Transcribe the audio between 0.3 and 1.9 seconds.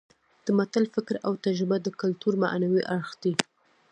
د متل فکر او تجربه د